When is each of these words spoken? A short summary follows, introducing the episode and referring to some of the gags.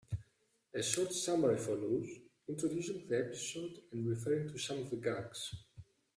A 0.73 0.81
short 0.81 1.13
summary 1.13 1.57
follows, 1.59 2.07
introducing 2.49 3.07
the 3.07 3.19
episode 3.19 3.83
and 3.91 4.09
referring 4.09 4.47
to 4.49 4.57
some 4.57 4.79
of 4.79 4.89
the 4.89 4.95
gags. 4.95 5.53